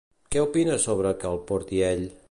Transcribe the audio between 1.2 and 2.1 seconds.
que el porti ell?